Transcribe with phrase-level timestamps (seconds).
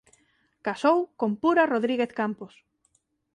[0.65, 2.53] Casou con Pura Rodríguez Campos.